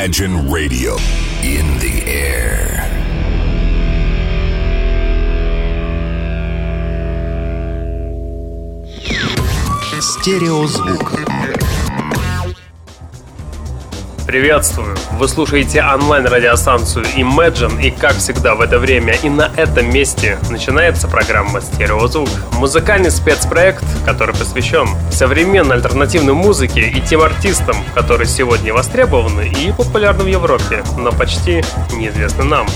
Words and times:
Imagine 0.00 0.50
Radio 0.50 0.96
in 1.42 1.78
the 1.78 2.02
air. 2.06 2.56
Стереозвук. 10.00 11.29
Приветствую! 14.31 14.95
Вы 15.17 15.27
слушаете 15.27 15.83
онлайн-радиостанцию 15.83 17.03
Imagine, 17.17 17.83
и 17.83 17.91
как 17.91 18.13
всегда 18.13 18.55
в 18.55 18.61
это 18.61 18.79
время 18.79 19.13
и 19.21 19.27
на 19.27 19.51
этом 19.57 19.93
месте 19.93 20.39
начинается 20.49 21.09
программа 21.09 21.59
«Стереозвук». 21.59 22.29
Музыкальный 22.53 23.11
спецпроект, 23.11 23.83
который 24.05 24.33
посвящен 24.33 24.87
современной 25.11 25.75
альтернативной 25.75 26.33
музыке 26.33 26.79
и 26.79 27.01
тем 27.01 27.19
артистам, 27.19 27.75
которые 27.93 28.25
сегодня 28.25 28.73
востребованы 28.73 29.49
и 29.49 29.73
популярны 29.73 30.23
в 30.23 30.27
Европе, 30.27 30.81
но 30.97 31.11
почти 31.11 31.61
неизвестны 31.91 32.45
нам. 32.45 32.67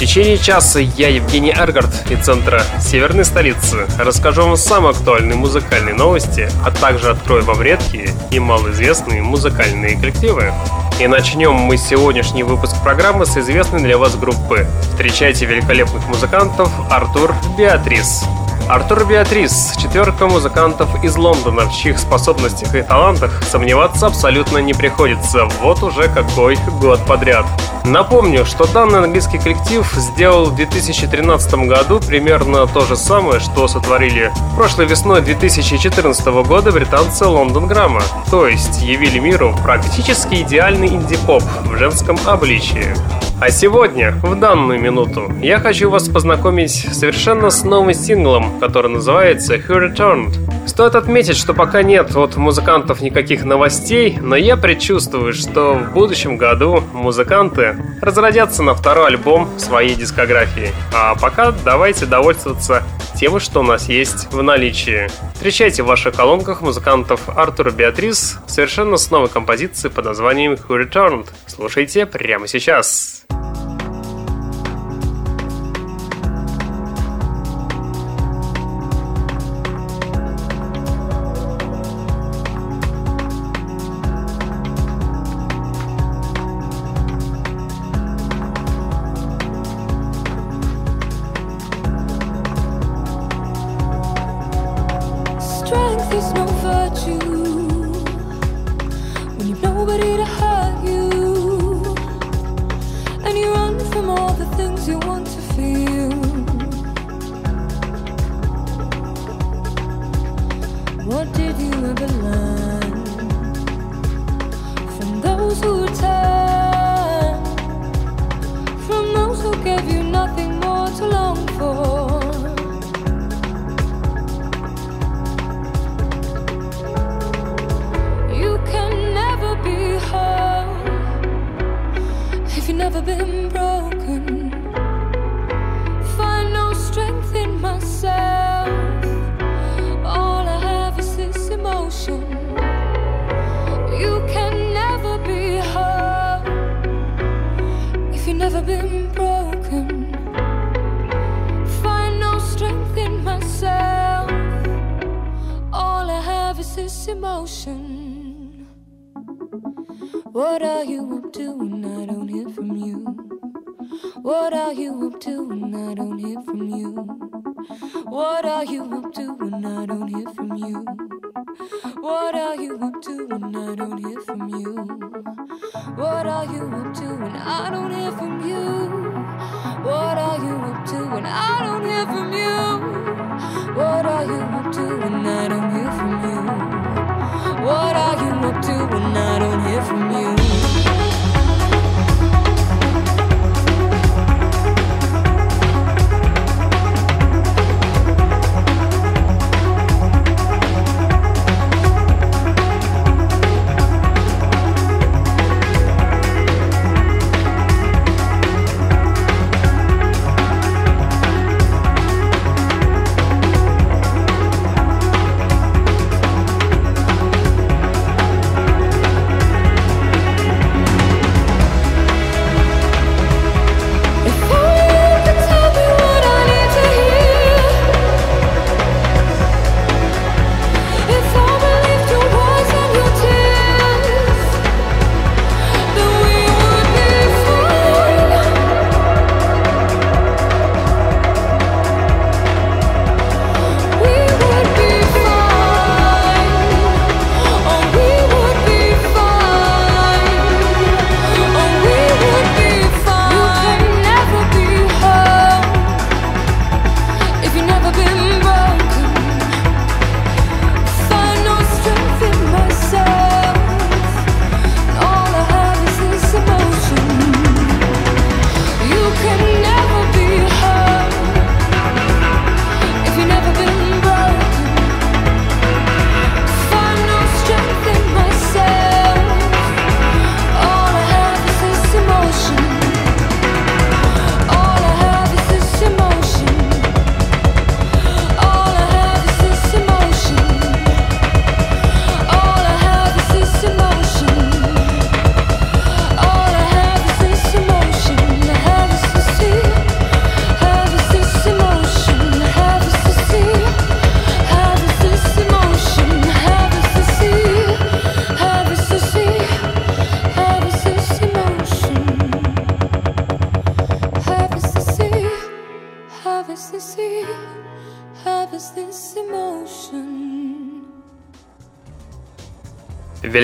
В 0.00 0.02
течение 0.02 0.38
часа 0.38 0.80
я, 0.80 1.08
Евгений 1.08 1.52
Эргард, 1.54 2.10
из 2.10 2.24
центра 2.24 2.62
Северной 2.80 3.26
столицы, 3.26 3.86
расскажу 3.98 4.44
вам 4.44 4.56
самые 4.56 4.92
актуальные 4.92 5.36
музыкальные 5.36 5.94
новости, 5.94 6.48
а 6.64 6.70
также 6.70 7.10
открою 7.10 7.44
вам 7.44 7.60
редкие 7.60 8.08
и 8.30 8.38
малоизвестные 8.38 9.22
музыкальные 9.22 9.98
коллективы. 9.98 10.54
И 10.98 11.06
начнем 11.06 11.52
мы 11.52 11.76
сегодняшний 11.76 12.44
выпуск 12.44 12.82
программы 12.82 13.26
с 13.26 13.36
известной 13.36 13.82
для 13.82 13.98
вас 13.98 14.16
группы. 14.16 14.66
Встречайте 14.92 15.44
великолепных 15.44 16.08
музыкантов 16.08 16.70
Артур 16.90 17.34
Беатрис. 17.58 18.24
Артур 18.70 19.04
Беатрис– 19.04 19.72
четверка 19.82 20.28
музыкантов 20.28 21.02
из 21.02 21.16
Лондона, 21.16 21.62
в 21.62 21.74
чьих 21.74 21.98
способностях 21.98 22.72
и 22.76 22.82
талантах 22.82 23.42
сомневаться 23.42 24.06
абсолютно 24.06 24.58
не 24.58 24.74
приходится, 24.74 25.46
вот 25.60 25.82
уже 25.82 26.08
какой 26.08 26.56
год 26.80 27.04
подряд. 27.04 27.44
Напомню, 27.84 28.46
что 28.46 28.72
данный 28.72 29.00
английский 29.00 29.38
коллектив 29.38 29.84
сделал 29.94 30.44
в 30.44 30.54
2013 30.54 31.52
году 31.66 31.98
примерно 31.98 32.68
то 32.68 32.82
же 32.82 32.94
самое, 32.94 33.40
что 33.40 33.66
сотворили 33.66 34.30
прошлой 34.54 34.86
весной 34.86 35.20
2014 35.20 36.26
года 36.46 36.70
британцы 36.70 37.26
Лондон 37.26 37.66
Грамма, 37.66 38.02
то 38.30 38.46
есть 38.46 38.82
явили 38.82 39.18
миру 39.18 39.52
практически 39.64 40.42
идеальный 40.42 40.88
инди-поп 40.88 41.42
в 41.64 41.76
женском 41.76 42.16
обличии. 42.24 42.94
А 43.40 43.50
сегодня, 43.50 44.12
в 44.22 44.38
данную 44.38 44.78
минуту, 44.78 45.32
я 45.40 45.60
хочу 45.60 45.88
вас 45.88 46.10
познакомить 46.10 46.86
совершенно 46.92 47.48
с 47.48 47.64
новым 47.64 47.94
синглом, 47.94 48.59
который 48.60 48.90
называется 48.90 49.56
«Who 49.56 49.92
Returned». 49.92 50.50
Стоит 50.66 50.94
отметить, 50.94 51.36
что 51.36 51.54
пока 51.54 51.82
нет 51.82 52.14
от 52.14 52.36
музыкантов 52.36 53.00
никаких 53.00 53.44
новостей, 53.44 54.18
но 54.20 54.36
я 54.36 54.56
предчувствую, 54.56 55.32
что 55.32 55.74
в 55.74 55.92
будущем 55.92 56.36
году 56.36 56.84
музыканты 56.92 57.76
разродятся 58.00 58.62
на 58.62 58.74
второй 58.74 59.08
альбом 59.08 59.48
своей 59.58 59.94
дискографии. 59.94 60.70
А 60.94 61.16
пока 61.16 61.52
давайте 61.64 62.06
довольствоваться 62.06 62.84
тем, 63.16 63.40
что 63.40 63.60
у 63.60 63.62
нас 63.62 63.88
есть 63.88 64.32
в 64.32 64.42
наличии. 64.42 65.10
Встречайте 65.34 65.82
в 65.82 65.86
ваших 65.86 66.14
колонках 66.14 66.60
музыкантов 66.60 67.28
Артура 67.28 67.70
Беатрис 67.70 68.38
совершенно 68.46 68.96
с 68.96 69.10
новой 69.10 69.28
композицией 69.28 69.92
под 69.92 70.04
названием 70.04 70.52
Who 70.52 70.88
Returned. 70.88 71.26
Слушайте 71.46 72.06
прямо 72.06 72.46
сейчас. 72.46 73.20
ecstasy, 73.30 73.39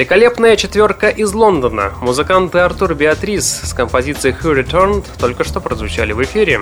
Великолепная 0.06 0.54
четверка 0.54 1.08
из 1.08 1.32
Лондона. 1.32 1.90
Музыканты 2.00 2.60
Артур 2.60 2.94
Беатрис 2.94 3.62
с 3.64 3.74
композицией 3.74 4.36
Who 4.40 4.54
Returned 4.54 5.04
только 5.18 5.42
что 5.42 5.60
прозвучали 5.60 6.12
в 6.12 6.22
эфире. 6.22 6.60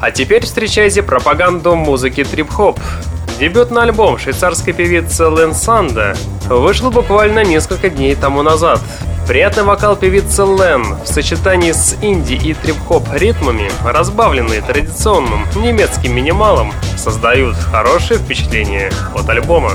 А 0.00 0.12
теперь 0.12 0.44
встречайте 0.44 1.02
пропаганду 1.02 1.74
музыки 1.74 2.22
трип-хоп. 2.22 2.78
Дебютный 3.40 3.82
альбом 3.82 4.16
швейцарской 4.16 4.72
певицы 4.72 5.26
Лэн 5.26 5.54
Санда 5.54 6.16
вышел 6.48 6.92
буквально 6.92 7.42
несколько 7.42 7.90
дней 7.90 8.14
тому 8.14 8.44
назад. 8.44 8.80
Приятный 9.26 9.62
вокал 9.62 9.96
певицы 9.96 10.42
Лен 10.42 10.96
в 11.02 11.06
сочетании 11.06 11.72
с 11.72 11.96
инди 12.02 12.34
и 12.34 12.52
трип-хоп 12.52 13.08
ритмами, 13.14 13.70
разбавленные 13.82 14.60
традиционным 14.60 15.46
немецким 15.56 16.14
минималом, 16.14 16.74
создают 16.98 17.56
хорошее 17.56 18.20
впечатление 18.20 18.92
от 19.14 19.26
альбома. 19.30 19.72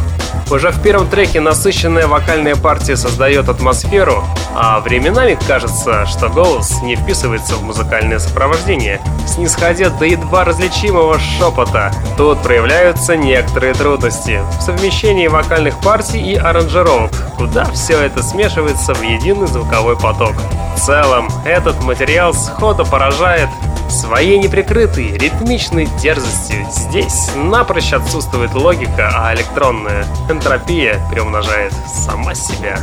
Уже 0.52 0.72
в 0.72 0.82
первом 0.82 1.08
треке 1.08 1.40
насыщенная 1.40 2.08
вокальная 2.08 2.56
партия 2.56 2.96
создает 2.96 3.50
атмосферу, 3.50 4.24
а 4.56 4.80
временами 4.80 5.38
кажется, 5.48 6.08
что 6.08 6.30
голос 6.30 6.82
не 6.82 6.96
вписывается 6.96 7.56
в 7.56 7.64
музыкальное 7.64 8.18
сопровождение. 8.18 9.00
Снисходя 9.28 9.90
до 9.90 10.06
едва 10.06 10.44
различимого 10.46 11.20
шепота, 11.20 11.92
тут 12.18 12.42
проявляются 12.42 13.16
некоторые 13.16 13.76
трудности 13.76 14.42
в 14.60 14.64
совмещении 14.64 15.28
вокальных 15.28 15.80
партий 15.82 16.20
и 16.20 16.36
аранжировок, 16.36 17.12
куда 17.38 17.66
все 17.66 18.00
это 18.00 18.24
смешивается 18.24 18.96
в 18.96 19.04
единый 19.40 19.48
звуковой 19.48 19.98
поток. 19.98 20.36
В 20.76 20.80
целом, 20.80 21.30
этот 21.46 21.82
материал 21.84 22.34
сходу 22.34 22.86
поражает 22.86 23.50
Своей 23.90 24.38
неприкрытой, 24.38 25.18
ритмичной 25.18 25.88
дерзостью 26.00 26.64
здесь 26.70 27.32
напрочь 27.36 27.92
отсутствует 27.92 28.54
логика, 28.54 29.12
а 29.16 29.34
электронная 29.34 30.06
энтропия 30.30 31.02
приумножает 31.12 31.74
сама 31.88 32.36
себя. 32.36 32.78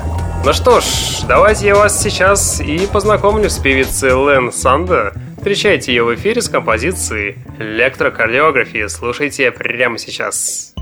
Ну 0.45 0.53
что 0.53 0.81
ж, 0.81 0.85
давайте 1.29 1.69
я 1.69 1.77
вас 1.77 2.03
сейчас 2.03 2.61
и 2.61 2.89
познакомлю 2.89 3.49
с 3.49 3.59
певицей 3.59 4.11
Лен 4.11 4.51
Санда. 4.51 5.13
Встречайте 5.37 5.93
ее 5.93 6.03
в 6.03 6.13
эфире 6.17 6.43
с 6.43 6.49
композицией 6.49 7.39
«Электрокардиографии». 7.61 8.89
Слушайте 8.89 9.53
прямо 9.53 9.99
сейчас. 9.99 10.76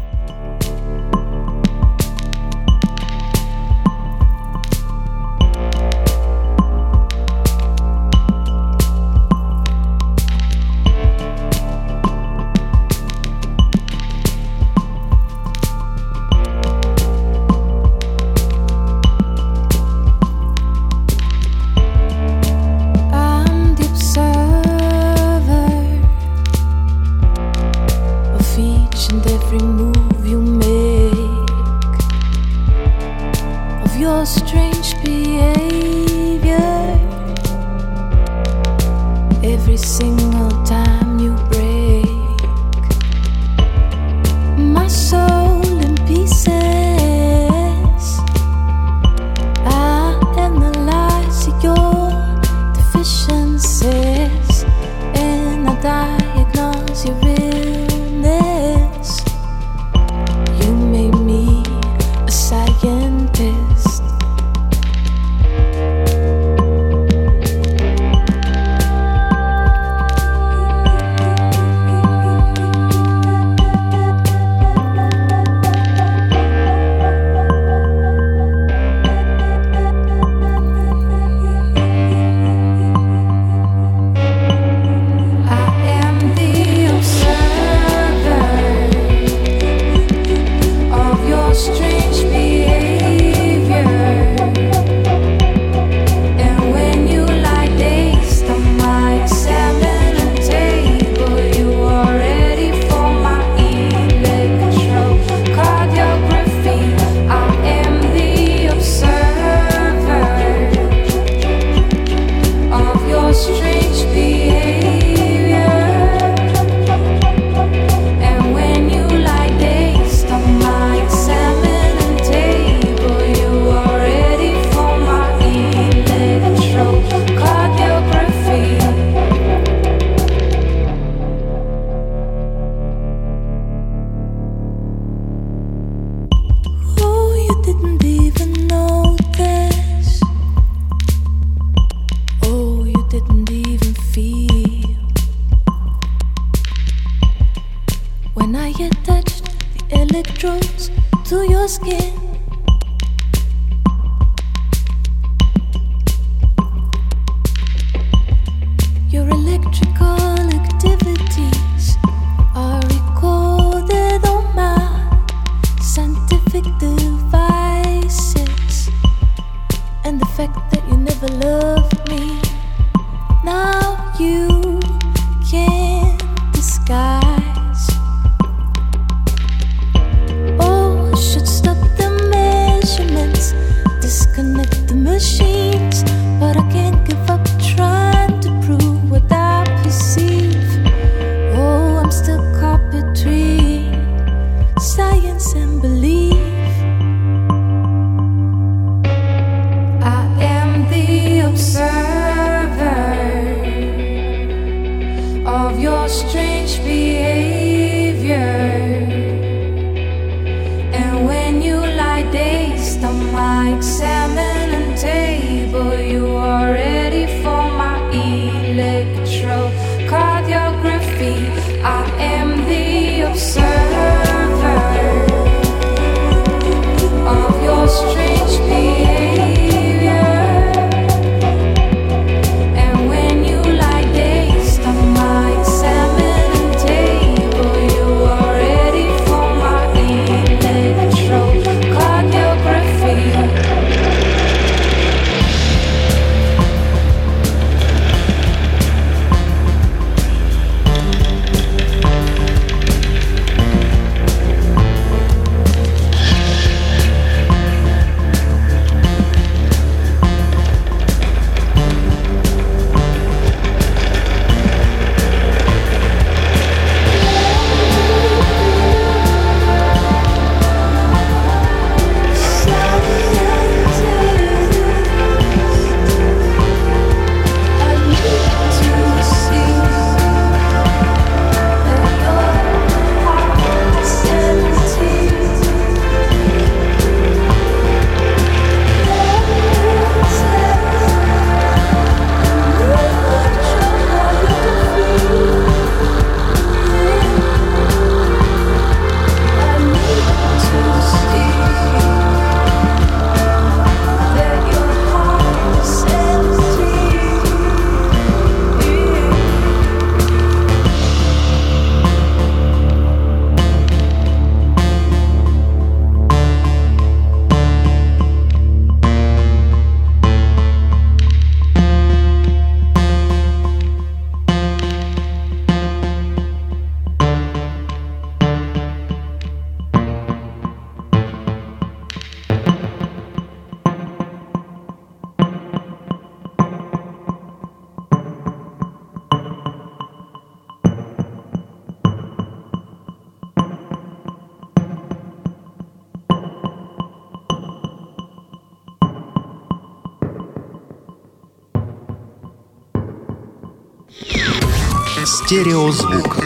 Стереозвук. 355.26 356.36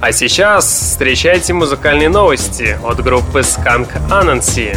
А 0.00 0.12
сейчас 0.12 0.64
встречайте 0.66 1.52
музыкальные 1.52 2.08
новости 2.08 2.78
от 2.84 3.02
группы 3.02 3.40
Skunk 3.40 3.88
Anansi. 4.08 4.76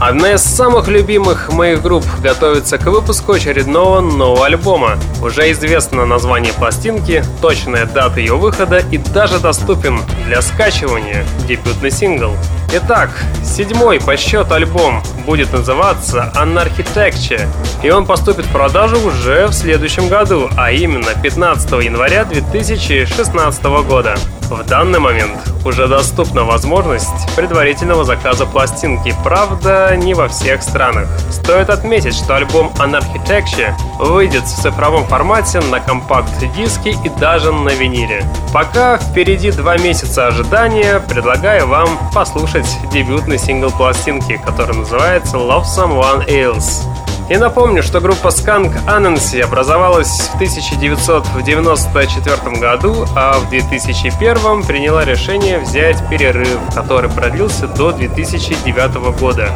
Одна 0.00 0.32
из 0.32 0.42
самых 0.42 0.88
любимых 0.88 1.52
моих 1.52 1.80
групп 1.80 2.04
готовится 2.20 2.78
к 2.78 2.86
выпуску 2.86 3.32
очередного 3.32 4.00
нового 4.00 4.46
альбома. 4.46 4.98
Уже 5.22 5.52
известно 5.52 6.04
название 6.04 6.52
пластинки, 6.52 7.24
точная 7.40 7.86
дата 7.86 8.18
ее 8.18 8.36
выхода 8.36 8.78
и 8.78 8.98
даже 8.98 9.38
доступен 9.38 10.00
для 10.26 10.42
скачивания 10.42 11.24
дебютный 11.46 11.92
сингл. 11.92 12.32
Итак, 12.72 13.10
седьмой 13.44 14.00
по 14.00 14.16
счету 14.16 14.54
альбом 14.54 15.00
будет 15.26 15.52
называться 15.52 16.32
Unarchitecture, 16.34 17.46
и 17.84 17.90
он 17.90 18.04
поступит 18.04 18.46
в 18.46 18.52
продажу 18.52 18.96
уже 18.98 19.46
в 19.46 19.52
следующем 19.52 20.08
году, 20.08 20.50
а 20.56 20.72
именно 20.72 21.14
15 21.22 21.70
января 21.84 22.24
2016 22.24 23.64
года. 23.86 24.16
В 24.50 24.62
данный 24.66 24.98
момент 24.98 25.38
уже 25.64 25.88
доступна 25.88 26.44
возможность 26.44 27.34
предварительного 27.34 28.04
заказа 28.04 28.44
пластинки, 28.44 29.14
правда, 29.24 29.96
не 29.96 30.12
во 30.14 30.28
всех 30.28 30.62
странах. 30.62 31.08
Стоит 31.30 31.70
отметить, 31.70 32.14
что 32.14 32.36
альбом 32.36 32.70
Unarchitecture 32.78 33.74
выйдет 33.98 34.44
в 34.44 34.62
цифровом 34.62 35.06
формате 35.06 35.60
на 35.60 35.80
компакт-диске 35.80 36.90
и 36.90 37.08
даже 37.18 37.52
на 37.52 37.70
виниле. 37.70 38.24
Пока 38.52 38.98
впереди 38.98 39.50
два 39.50 39.78
месяца 39.78 40.26
ожидания, 40.26 41.00
предлагаю 41.00 41.66
вам 41.66 41.98
послушать 42.12 42.68
дебютный 42.92 43.38
сингл 43.38 43.70
пластинки, 43.70 44.40
который 44.44 44.76
называется 44.76 45.38
Love 45.38 45.64
Someone 45.64 46.28
Else. 46.28 46.82
И 47.30 47.38
напомню, 47.38 47.82
что 47.82 48.00
группа 48.00 48.28
Skunk 48.28 48.74
Anansi 48.86 49.40
образовалась 49.40 50.10
в 50.10 50.34
1994 50.34 52.60
году, 52.60 53.06
а 53.16 53.38
в 53.38 53.48
2001 53.48 54.62
приняла 54.64 55.06
решение 55.06 55.58
взять 55.58 55.96
перерыв, 56.10 56.58
который 56.74 57.08
продлился 57.08 57.66
до 57.66 57.92
2009 57.92 59.18
года. 59.18 59.48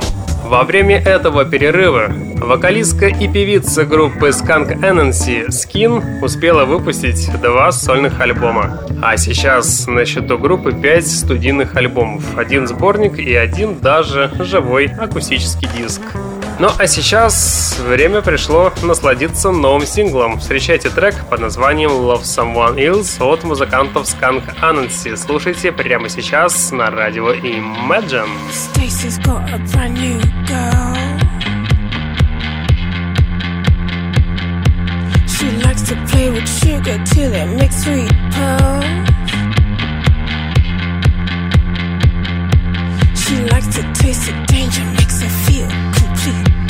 Во 0.47 0.65
время 0.65 0.99
этого 0.99 1.45
перерыва 1.45 2.11
вокалистка 2.37 3.09
и 3.09 3.29
певица 3.29 3.85
группы 3.85 4.29
Skunk 4.29 4.81
Anansi 4.81 5.49
Skin 5.49 6.23
успела 6.23 6.65
выпустить 6.65 7.31
два 7.43 7.71
сольных 7.71 8.19
альбома. 8.19 8.81
А 9.03 9.19
сейчас 9.19 9.87
на 9.87 10.07
счету 10.07 10.39
группы 10.39 10.73
5 10.73 11.07
студийных 11.07 11.77
альбомов, 11.77 12.39
один 12.39 12.67
сборник 12.67 13.19
и 13.19 13.35
один 13.35 13.79
даже 13.79 14.31
живой 14.39 14.87
акустический 14.87 15.69
диск. 15.77 16.01
Ну 16.61 16.69
а 16.77 16.89
сейчас 16.89 17.79
время 17.79 18.21
пришло 18.21 18.73
насладиться 18.83 19.53
новым 19.53 19.87
синглом. 19.87 20.41
Встречайте 20.41 20.91
трек 20.91 21.15
под 21.31 21.39
названием 21.39 21.91
Love 21.91 22.23
Someone 22.23 22.75
Else 22.75 23.23
от 23.23 23.45
музыкантов 23.45 24.09
Skunk 24.09 24.43
Anansi. 24.61 25.17
Слушайте 25.17 25.71
прямо 25.71 26.09
сейчас 26.09 26.73
на 26.73 26.91
радио 26.91 27.33
Imagine. 27.33 28.29
She 43.15 43.45
likes 43.45 43.67
to 43.77 43.83
taste 43.93 44.27
the 44.27 44.33
danger, 44.49 44.85
makes 44.97 45.21
her 45.21 45.29
feel 45.47 45.98
complete. 46.29 46.69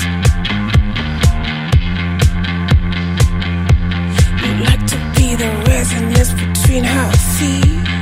You 4.42 4.52
like 4.64 4.86
to 4.86 4.96
be 5.16 5.34
the 5.34 5.50
resonance 5.68 6.32
between 6.32 6.84
her 6.84 7.12
feet. 7.12 7.97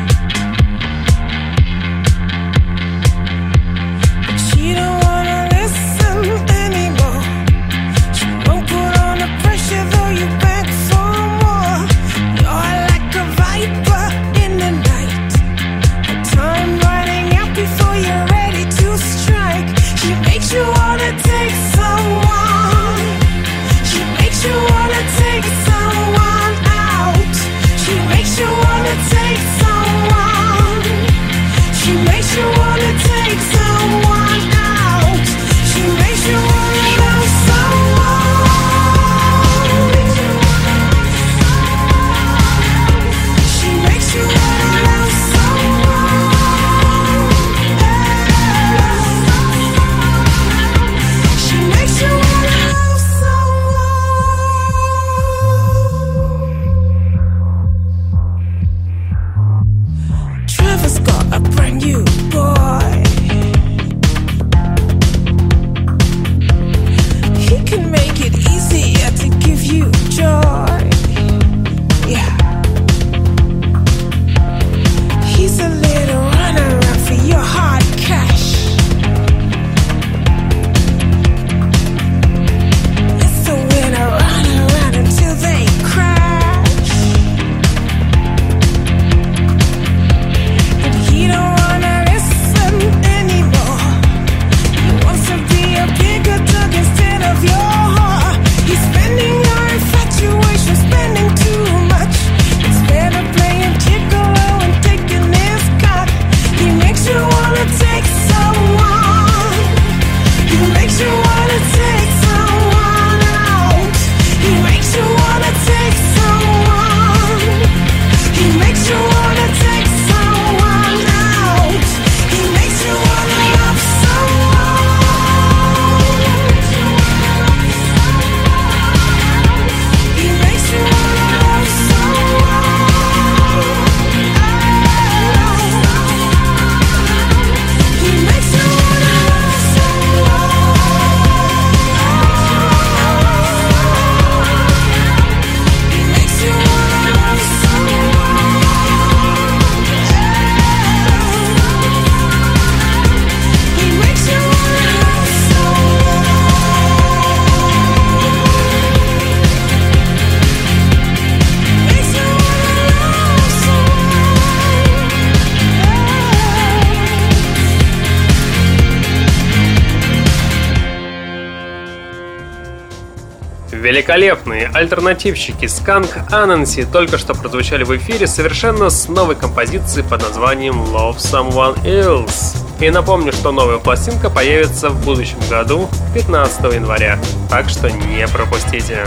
Великолепные 174.06 174.70
альтернативщики 174.72 175.66
Сканк 175.66 176.10
Ананси 176.30 176.84
только 176.84 177.18
что 177.18 177.34
прозвучали 177.34 177.82
в 177.82 177.96
эфире 177.96 178.28
совершенно 178.28 178.88
с 178.88 179.08
новой 179.08 179.34
композицией 179.34 180.08
под 180.08 180.22
названием 180.22 180.80
Love 180.80 181.16
Someone 181.16 181.82
Else. 181.82 182.56
И 182.78 182.88
напомню, 182.88 183.32
что 183.32 183.50
новая 183.50 183.78
пластинка 183.78 184.30
появится 184.30 184.90
в 184.90 185.04
будущем 185.04 185.38
году, 185.50 185.88
15 186.14 186.72
января, 186.74 187.18
так 187.50 187.68
что 187.68 187.90
не 187.90 188.28
пропустите. 188.28 189.06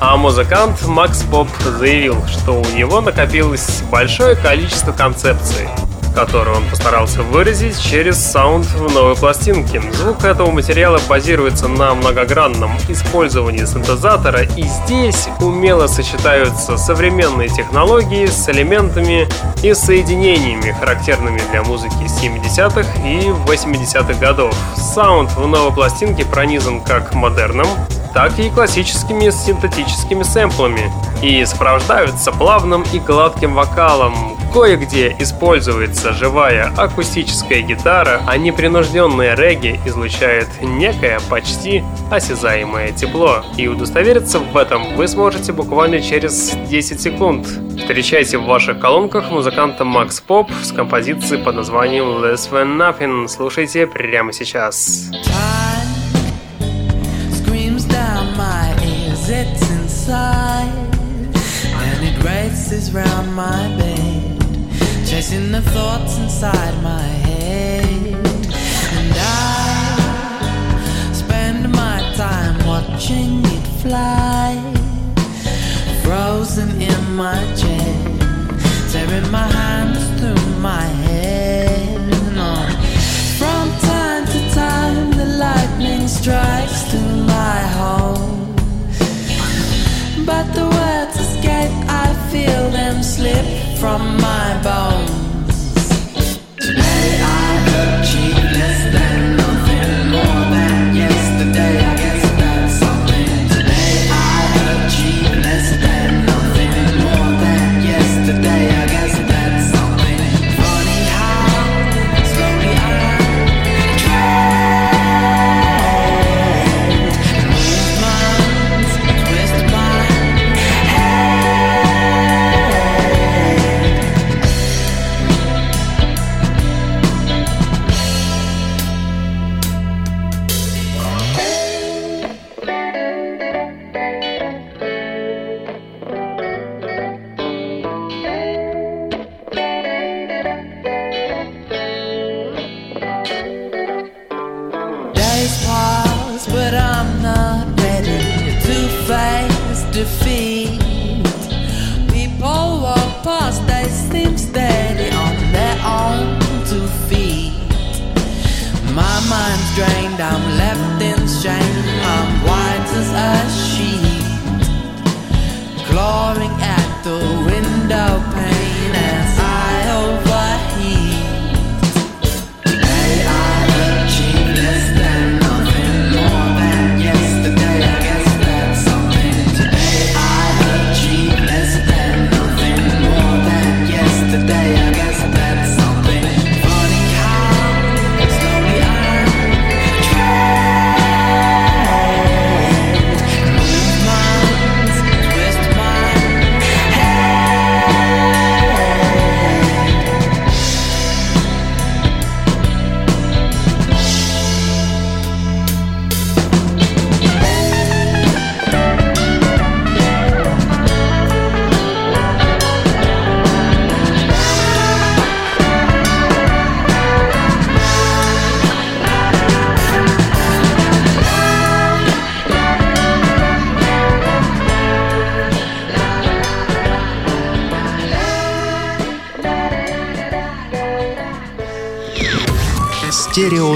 А 0.00 0.16
музыкант 0.16 0.86
Макс 0.86 1.22
Поп 1.24 1.48
заявил, 1.78 2.26
что 2.26 2.52
у 2.52 2.64
него 2.74 3.02
накопилось 3.02 3.82
большое 3.90 4.34
количество 4.34 4.92
концепций, 4.92 5.68
которую 6.14 6.56
он 6.56 6.64
постарался 6.68 7.22
выразить 7.22 7.80
через 7.80 8.18
саунд 8.18 8.66
в 8.66 8.92
новой 8.92 9.16
пластинке. 9.16 9.82
Звук 9.92 10.24
этого 10.24 10.50
материала 10.50 11.00
базируется 11.08 11.68
на 11.68 11.94
многогранном 11.94 12.72
использовании 12.88 13.64
синтезатора, 13.64 14.42
и 14.42 14.62
здесь 14.62 15.28
умело 15.40 15.86
сочетаются 15.86 16.76
современные 16.76 17.48
технологии 17.48 18.26
с 18.26 18.48
элементами 18.48 19.28
и 19.62 19.74
соединениями, 19.74 20.74
характерными 20.78 21.40
для 21.50 21.62
музыки 21.62 21.94
70-х 22.22 22.86
и 23.06 23.28
80-х 23.46 24.14
годов. 24.14 24.54
Саунд 24.76 25.30
в 25.32 25.46
новой 25.46 25.72
пластинке 25.72 26.24
пронизан 26.24 26.80
как 26.80 27.14
модерном, 27.14 27.66
так 28.14 28.38
и 28.38 28.50
классическими 28.50 29.30
синтетическими 29.30 30.22
сэмплами 30.22 30.90
и 31.22 31.44
сопровождаются 31.44 32.32
плавным 32.32 32.84
и 32.92 32.98
гладким 32.98 33.54
вокалом. 33.54 34.36
Кое-где 34.52 35.14
используется 35.20 36.12
живая 36.12 36.72
акустическая 36.76 37.62
гитара, 37.62 38.20
а 38.26 38.36
непринужденная 38.36 39.36
регги 39.36 39.78
излучает 39.86 40.48
некое 40.60 41.20
почти 41.30 41.84
осязаемое 42.10 42.90
тепло. 42.90 43.44
И 43.56 43.68
удостовериться 43.68 44.40
в 44.40 44.56
этом 44.56 44.96
вы 44.96 45.06
сможете 45.06 45.52
буквально 45.52 46.00
через 46.00 46.56
10 46.68 47.00
секунд. 47.00 47.46
Встречайте 47.78 48.38
в 48.38 48.44
ваших 48.46 48.80
колонках 48.80 49.30
музыканта 49.30 49.84
Макс 49.84 50.20
Поп 50.20 50.50
с 50.64 50.72
композицией 50.72 51.44
под 51.44 51.54
названием 51.54 52.06
Less 52.06 52.50
Than 52.50 52.76
Nothing. 52.76 53.28
Слушайте 53.28 53.86
прямо 53.86 54.32
сейчас. 54.32 55.10
it's 55.12 55.69
inside 60.00 60.72
And 61.84 62.04
it 62.04 62.24
races 62.24 62.92
round 62.92 63.34
my 63.34 63.68
bed 63.76 64.40
Chasing 65.06 65.52
the 65.52 65.60
thoughts 65.60 66.18
inside 66.18 66.74
my 66.82 67.02
head. 67.26 67.84
And 68.96 69.14
I 69.18 71.12
spend 71.12 71.70
my 71.72 71.98
time 72.16 72.56
watching 72.66 73.44
it 73.44 73.66
fly 73.82 74.56
Frozen 76.02 76.80
in 76.80 77.14
my 77.14 77.40
chair 77.54 77.94
Tearing 78.92 79.30
my 79.30 79.48
hands 79.60 80.02
through 80.18 80.60
my 80.60 80.86
head. 81.04 82.38
On. 82.38 82.70
From 83.38 83.68
time 83.90 84.24
to 84.26 84.54
time 84.54 85.10
the 85.10 85.26
lightning 85.44 86.08
strikes 86.08 86.90
to 86.90 86.98
my 86.98 87.60
home 87.78 88.29
but 90.30 90.46
the 90.54 90.66
words 90.78 91.16
escape, 91.26 91.74
I 92.04 92.06
feel 92.30 92.64
them 92.78 93.02
slip 93.02 93.46
from 93.80 94.00
my 94.28 94.48
bones. 94.68 95.56
Today 96.66 97.06
I 97.46 97.50
achieve 97.82 98.44
less 98.58 98.80
than 98.96 99.36
nothing 99.36 99.59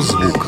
Стереозвук. 0.04 0.46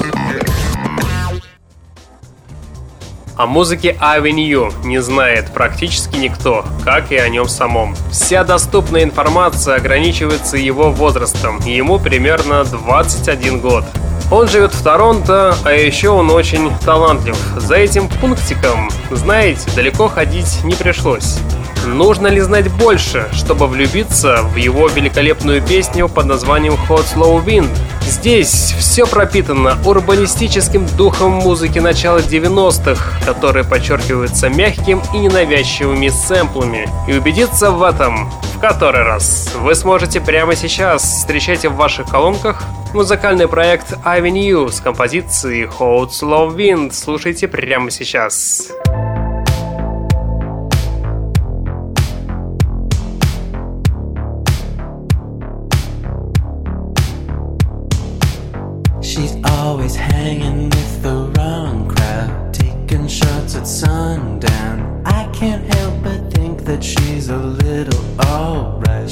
О 3.36 3.46
музыке 3.46 3.96
Avenue 4.00 4.72
не 4.84 5.00
знает 5.02 5.52
практически 5.52 6.16
никто, 6.16 6.64
как 6.84 7.12
и 7.12 7.16
о 7.16 7.28
нем 7.28 7.48
самом. 7.48 7.94
Вся 8.10 8.44
доступная 8.44 9.02
информация 9.02 9.76
ограничивается 9.76 10.56
его 10.56 10.90
возрастом, 10.90 11.58
ему 11.60 11.98
примерно 11.98 12.64
21 12.64 13.60
год. 13.60 13.84
Он 14.30 14.48
живет 14.48 14.74
в 14.74 14.82
Торонто, 14.82 15.54
а 15.64 15.72
еще 15.72 16.08
он 16.08 16.30
очень 16.30 16.72
талантлив. 16.84 17.36
За 17.56 17.76
этим 17.76 18.08
пунктиком, 18.08 18.90
знаете, 19.10 19.70
далеко 19.76 20.08
ходить 20.08 20.64
не 20.64 20.74
пришлось. 20.74 21.38
Нужно 21.86 22.26
ли 22.26 22.40
знать 22.40 22.70
больше, 22.72 23.28
чтобы 23.32 23.68
влюбиться 23.68 24.42
в 24.42 24.56
его 24.56 24.88
великолепную 24.88 25.62
песню 25.62 26.08
под 26.08 26.26
названием 26.26 26.74
Hot 26.88 27.04
Slow 27.14 27.44
Wind? 27.44 27.68
Здесь 28.02 28.74
все 28.78 29.06
пропитано 29.06 29.78
урбанистическим 29.84 30.86
духом 30.96 31.32
музыки 31.32 31.78
начала 31.78 32.18
90-х, 32.18 33.24
которые 33.24 33.64
подчеркиваются 33.64 34.48
мягким 34.48 35.00
и 35.14 35.18
ненавязчивыми 35.18 36.08
сэмплами. 36.08 36.88
И 37.08 37.14
убедиться 37.14 37.70
в 37.70 37.82
этом 37.82 38.30
в 38.56 38.58
который 38.58 39.02
раз 39.02 39.52
вы 39.58 39.74
сможете 39.74 40.18
прямо 40.18 40.56
сейчас 40.56 41.02
встречайте 41.02 41.68
в 41.68 41.76
ваших 41.76 42.08
колонках 42.08 42.62
музыкальный 42.94 43.48
проект 43.48 43.92
Avenue 44.02 44.72
с 44.72 44.80
композицией 44.80 45.66
Hot 45.66 46.08
Slow 46.08 46.56
Wind. 46.56 46.92
Слушайте 46.94 47.48
прямо 47.48 47.90
сейчас. 47.90 48.70
Thank 48.86 49.05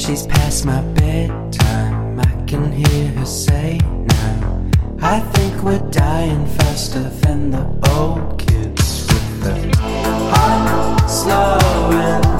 She's 0.04 0.26
past 0.26 0.66
my 0.66 0.82
bedtime, 0.82 2.20
I 2.20 2.44
can 2.44 2.70
hear 2.70 3.06
her 3.12 3.24
say 3.24 3.78
now. 3.78 4.70
I 5.00 5.20
think 5.20 5.62
we're 5.62 5.78
dying 5.90 6.44
faster 6.44 7.08
than 7.22 7.50
the 7.50 7.64
old 7.90 8.38
kids 8.38 9.06
with 9.08 9.42
the 9.42 9.76
hot, 9.78 11.06
slow 11.08 12.33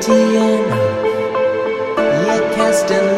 Diana, 0.00 0.78
you're 2.24 2.54
casting 2.54 3.17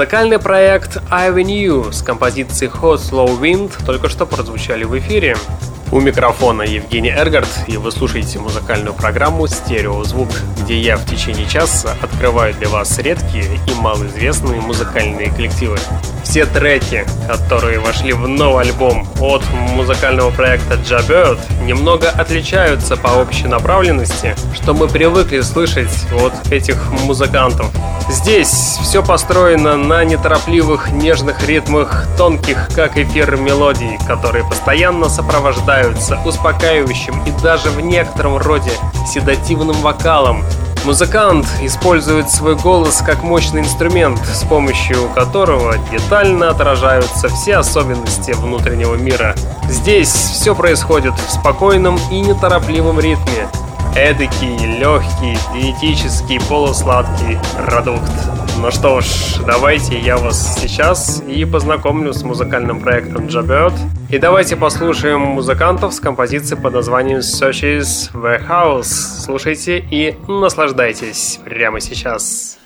Музыкальный 0.00 0.38
проект 0.38 0.96
Avenue 1.10 1.92
с 1.92 2.00
композицией 2.00 2.72
Hot 2.72 3.00
Slow 3.00 3.38
Wind 3.38 3.84
только 3.84 4.08
что 4.08 4.24
прозвучали 4.24 4.84
в 4.84 4.98
эфире. 4.98 5.36
У 5.92 6.00
микрофона 6.00 6.62
Евгений 6.62 7.10
Эргард, 7.10 7.50
и 7.66 7.76
вы 7.76 7.92
слушаете 7.92 8.38
музыкальную 8.38 8.94
программу 8.94 9.46
«Стереозвук», 9.46 10.30
где 10.62 10.78
я 10.78 10.96
в 10.96 11.04
течение 11.04 11.46
часа 11.46 11.94
открываю 12.00 12.54
для 12.54 12.70
вас 12.70 12.96
редкие 12.98 13.44
и 13.66 13.74
малоизвестные 13.74 14.62
музыкальные 14.62 15.30
коллективы. 15.32 15.76
Все 16.24 16.46
треки, 16.46 17.04
которые 17.28 17.78
вошли 17.78 18.14
в 18.14 18.26
новый 18.26 18.64
альбом 18.64 19.06
от 19.20 19.42
музыкального 19.52 20.30
проекта 20.30 20.76
Jabird, 20.76 21.38
немного 21.62 22.08
отличаются 22.08 22.96
по 22.96 23.08
общей 23.08 23.48
направленности, 23.48 24.34
что 24.54 24.72
мы 24.72 24.88
привыкли 24.88 25.42
слышать 25.42 26.06
от 26.10 26.50
этих 26.50 26.90
музыкантов. 26.90 27.66
Здесь 28.10 28.76
все 28.82 29.04
построено 29.04 29.76
на 29.76 30.02
неторопливых, 30.02 30.90
нежных 30.90 31.46
ритмах, 31.46 32.08
тонких, 32.18 32.68
как 32.74 32.98
эфир 32.98 33.36
мелодий, 33.36 33.98
которые 34.04 34.44
постоянно 34.44 35.08
сопровождаются 35.08 36.18
успокаивающим 36.24 37.22
и 37.24 37.30
даже 37.40 37.70
в 37.70 37.80
некотором 37.80 38.36
роде 38.38 38.72
седативным 39.06 39.76
вокалом. 39.80 40.44
Музыкант 40.84 41.46
использует 41.62 42.28
свой 42.30 42.56
голос 42.56 43.00
как 43.06 43.22
мощный 43.22 43.60
инструмент, 43.60 44.18
с 44.26 44.42
помощью 44.42 45.08
которого 45.10 45.76
детально 45.92 46.50
отражаются 46.50 47.28
все 47.28 47.58
особенности 47.58 48.32
внутреннего 48.32 48.96
мира. 48.96 49.36
Здесь 49.68 50.10
все 50.10 50.56
происходит 50.56 51.14
в 51.14 51.30
спокойном 51.30 51.96
и 52.10 52.20
неторопливом 52.20 52.98
ритме. 52.98 53.46
Эдакий, 53.96 54.56
легкий, 54.78 55.36
диетический, 55.54 56.40
полусладкий 56.48 57.38
продукт. 57.56 58.10
Ну 58.58 58.70
что 58.70 59.00
ж, 59.00 59.06
давайте 59.46 59.98
я 59.98 60.16
вас 60.16 60.58
сейчас 60.60 61.22
и 61.26 61.44
познакомлю 61.44 62.12
с 62.12 62.22
музыкальным 62.22 62.80
проектом 62.80 63.26
Jabbird. 63.26 63.72
И 64.10 64.18
давайте 64.18 64.56
послушаем 64.56 65.20
музыкантов 65.20 65.94
с 65.94 66.00
композицией 66.00 66.60
под 66.60 66.74
названием 66.74 67.20
Searches 67.20 68.12
the 68.12 68.46
House. 68.46 69.22
Слушайте 69.24 69.78
и 69.78 70.16
наслаждайтесь 70.28 71.40
прямо 71.44 71.80
сейчас. 71.80 72.59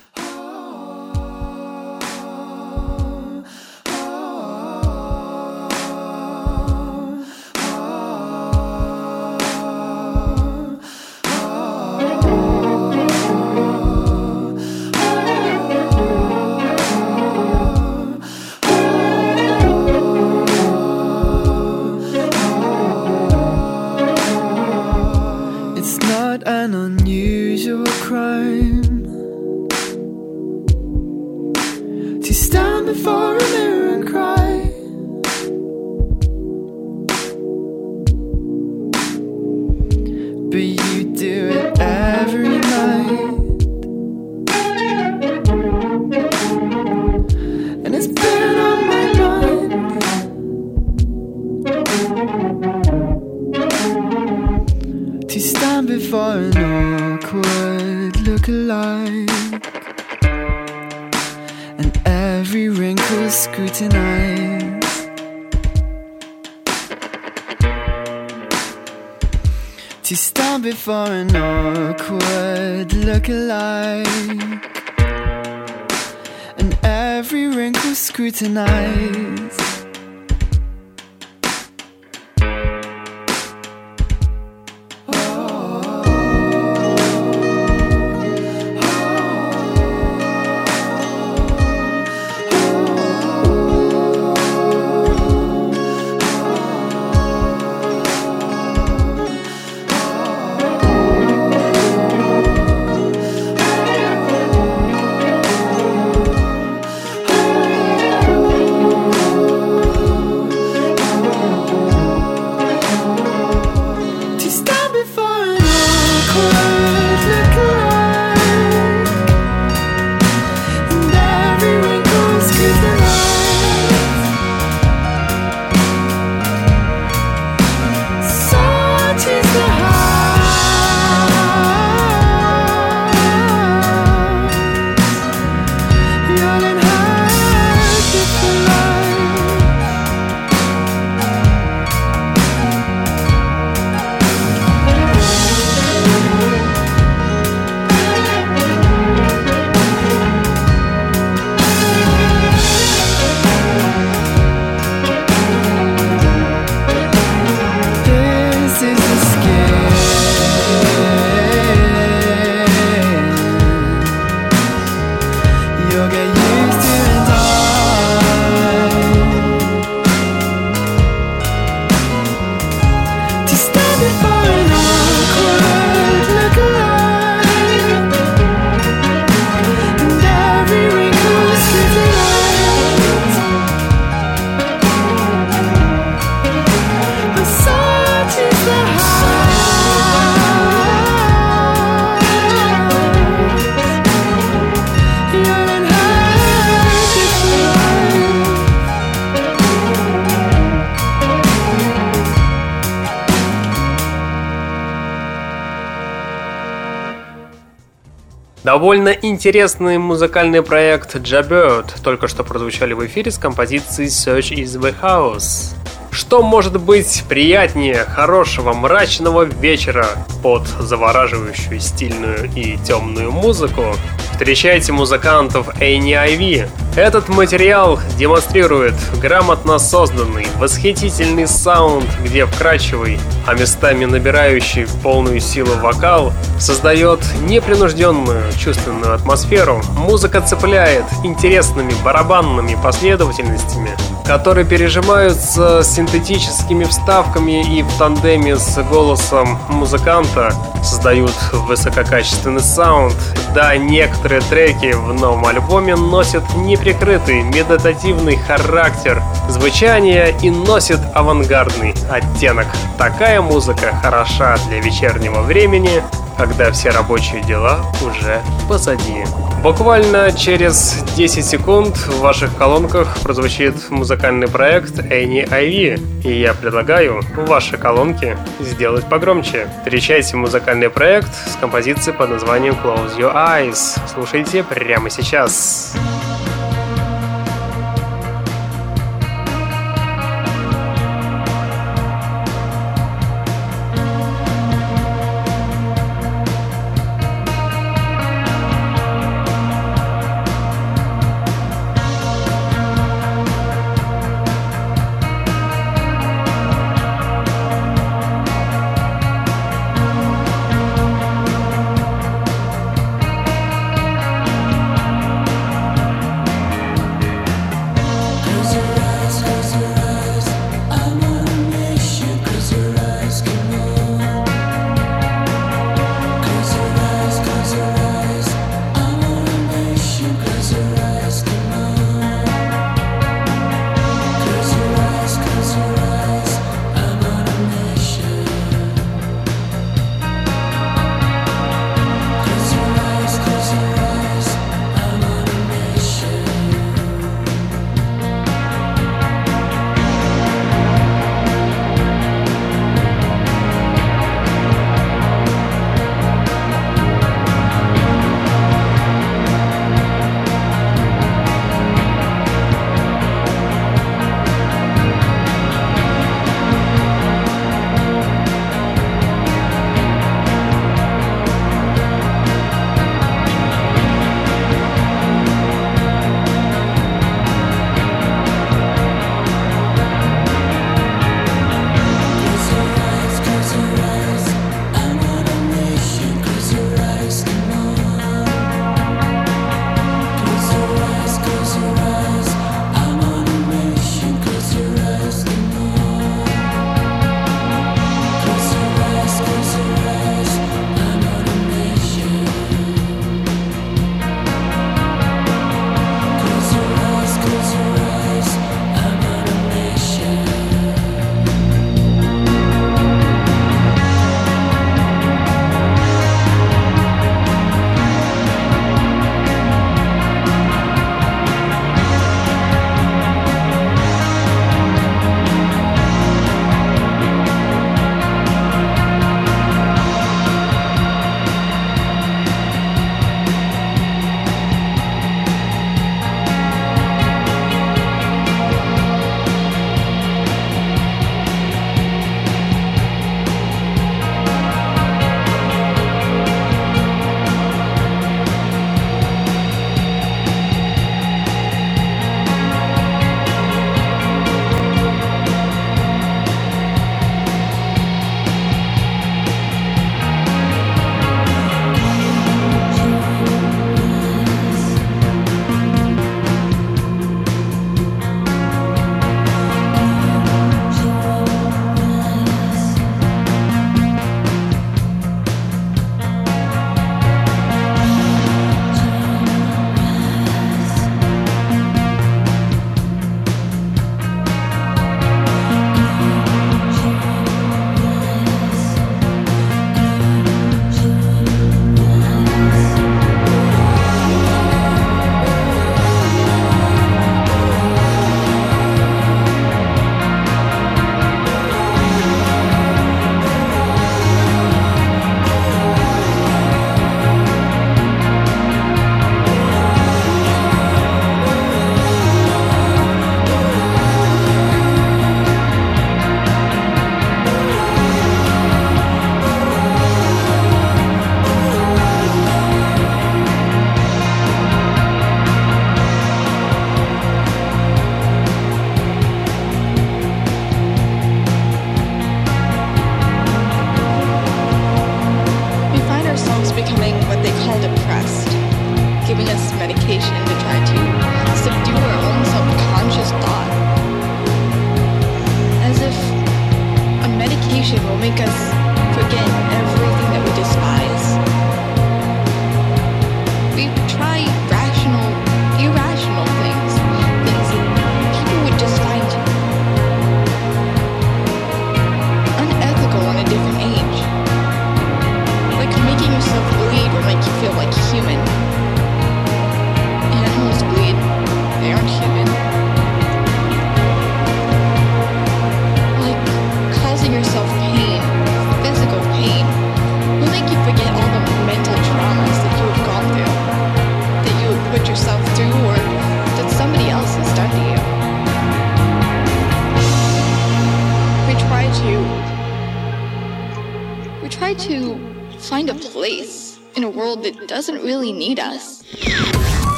Довольно 208.65 209.11
интересный 209.11 209.99
музыкальный 209.99 210.63
проект 210.63 211.17
Jabird 211.17 212.03
только 212.03 212.29
что 212.29 212.45
прозвучали 212.45 212.95
в 212.95 213.07
эфире 213.07 213.31
с 213.31 213.37
композицией 213.37 214.09
Search 214.09 214.55
is 214.57 214.81
the 214.81 214.95
House. 215.03 215.75
Что 216.15 216.43
может 216.43 216.81
быть 216.81 217.25
приятнее 217.29 218.05
хорошего 218.05 218.73
мрачного 218.73 219.43
вечера 219.43 220.07
под 220.45 220.65
завораживающую 220.69 221.81
стильную 221.81 222.49
и 222.55 222.77
темную 222.77 223.33
музыку, 223.33 223.97
Встречайте 224.35 224.91
музыкантов 224.91 225.69
AnyIV. 225.81 226.69
Этот 226.97 227.29
материал 227.29 228.01
демонстрирует 228.19 228.95
грамотно 229.23 229.79
созданный, 229.79 230.45
восхитительный 230.59 231.47
саунд, 231.47 232.05
где 232.25 232.45
вкрачивый, 232.45 233.21
а 233.47 233.55
местами 233.55 234.07
набирающий 234.07 234.89
полную 235.05 235.39
силу 235.39 235.77
вокал, 235.77 236.33
создает 236.59 237.21
непринужденную 237.43 238.53
чувственную 238.59 239.15
атмосферу. 239.15 239.81
Музыка 239.97 240.41
цепляет 240.41 241.05
интересными 241.23 241.93
барабанными 242.05 242.77
последовательностями, 242.83 243.93
которые 244.27 244.67
пережимаются 244.67 245.81
синтетическими 246.05 246.85
вставками 246.85 247.79
и 247.79 247.83
в 247.83 247.93
тандеме 247.99 248.57
с 248.57 248.83
голосом 248.85 249.59
музыканта 249.69 250.53
создают 250.83 251.33
высококачественный 251.53 252.61
саунд. 252.61 253.15
Да, 253.55 253.77
некоторые 253.77 254.41
треки 254.43 254.93
в 254.93 255.15
новом 255.15 255.47
альбоме 255.47 255.95
носят 255.97 256.43
неприкрытый 256.57 257.43
медитативный 257.43 258.37
характер 258.37 259.23
звучания 259.49 260.35
и 260.43 260.51
носит 260.51 261.01
авангардный 261.15 261.95
оттенок. 262.11 262.67
Такая 262.99 263.41
музыка 263.41 263.95
хороша 264.03 264.57
для 264.69 264.81
вечернего 264.81 265.41
времени, 265.41 266.03
когда 266.37 266.71
все 266.73 266.91
рабочие 266.91 267.43
дела 267.43 267.81
уже 268.03 268.41
позади. 268.69 269.25
Буквально 269.63 270.31
через 270.33 271.03
10 271.17 271.45
секунд 271.45 271.97
в 271.97 272.21
ваших 272.21 272.55
колонках 272.57 273.17
прозвучит 273.23 273.91
музыкальный 273.91 274.47
проект 274.47 274.99
Annie 274.99 275.49
Ivy, 275.49 276.01
и 276.23 276.41
я 276.41 276.53
предлагаю 276.53 277.23
ваши 277.35 277.79
колонки 277.79 278.37
сделать 278.61 279.09
погромче. 279.09 279.69
Встречайте 279.79 280.37
музыкальный 280.37 280.91
проект 280.91 281.35
с 281.35 281.57
композицией 281.57 282.17
под 282.17 282.31
названием 282.31 282.75
Close 282.75 283.17
Your 283.17 283.35
Eyes. 283.35 283.99
Слушайте 284.13 284.63
прямо 284.63 285.11
сейчас. 285.11 285.25
Сейчас. 285.35 286.54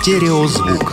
Стереозвук. 0.00 0.92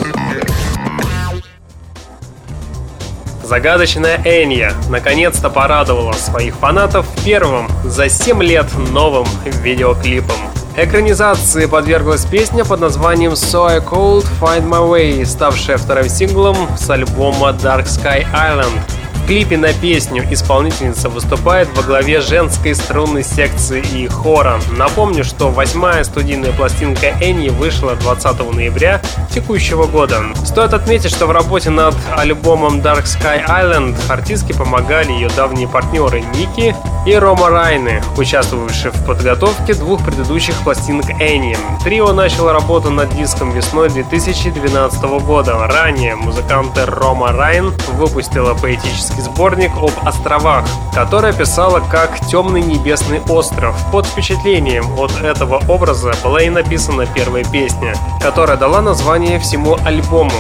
Загадочная 3.44 4.20
Энья 4.26 4.74
наконец-то 4.90 5.52
порадовала 5.52 6.14
своих 6.14 6.56
фанатов 6.56 7.06
первым 7.24 7.70
за 7.84 8.10
7 8.10 8.42
лет 8.42 8.66
новым 8.92 9.28
видеоклипом. 9.62 10.38
Экранизации 10.76 11.68
подверглась 11.68 12.26
песня 12.26 12.66
под 12.66 12.82
названием 12.82 13.34
So 13.34 13.68
I 13.68 13.78
Cold 13.78 14.26
Find 14.42 14.68
My 14.68 14.90
Way, 14.90 15.26
ставшая 15.26 15.78
вторым 15.78 16.10
синглом 16.10 16.58
с 16.76 16.90
альбома 16.90 17.50
Dark 17.50 17.86
Sky 17.86 18.26
Island. 18.34 18.95
В 19.26 19.28
клипе 19.28 19.58
на 19.58 19.74
песню 19.74 20.24
исполнительница 20.30 21.10
выступает 21.10 21.68
во 21.76 21.82
главе 21.82 22.22
женской 22.22 22.76
струнной 22.76 23.24
секции 23.24 23.84
и 23.92 24.08
хора. 24.08 24.60
Напомню, 24.78 25.24
что 25.24 25.50
восьмая 25.50 26.04
студийная 26.04 26.52
пластинка 26.52 27.08
Энни 27.20 27.50
вышла 27.50 27.96
20 27.96 28.54
ноября 28.54 29.02
текущего 29.34 29.88
года. 29.88 30.22
Стоит 30.46 30.76
отметить, 30.76 31.10
что 31.10 31.26
в 31.26 31.32
работе 31.32 31.72
над 31.72 31.96
альбомом 32.16 32.82
Dark 32.82 33.06
Sky 33.06 33.44
Island 33.48 33.96
артистке 34.10 34.54
помогали 34.54 35.12
ее 35.12 35.30
давние 35.30 35.68
партнеры 35.68 36.22
Ники 36.22 36.76
и 37.06 37.16
Рома 37.16 37.50
Райны, 37.50 38.02
участвовавшие 38.18 38.92
в 38.92 39.06
подготовке 39.06 39.74
двух 39.74 40.04
предыдущих 40.04 40.56
пластинок 40.64 41.10
Энни. 41.22 41.56
Трио 41.84 42.14
начало 42.14 42.52
работу 42.52 42.90
над 42.90 43.16
диском 43.16 43.52
весной 43.52 43.90
2012 43.90 45.04
года. 45.24 45.68
Ранее 45.68 46.16
музыканты 46.16 46.86
Рома 46.86 47.32
Райн 47.32 47.72
выпустила 47.94 48.56
поэтический 48.56 49.22
сборник 49.22 49.72
об 49.78 49.92
островах, 50.08 50.66
который 50.94 51.30
описала 51.30 51.80
как 51.80 52.20
«Темный 52.28 52.62
небесный 52.62 53.22
остров». 53.30 53.76
Под 53.92 54.08
впечатлением 54.08 55.00
от 55.00 55.12
этого 55.22 55.62
образа 55.68 56.14
была 56.24 56.42
и 56.42 56.50
написана 56.50 57.06
первая 57.06 57.44
песня, 57.44 57.96
которая 58.20 58.58
дала 58.58 58.82
название 58.82 59.40
всему 59.40 59.78
альбому. 59.86 60.32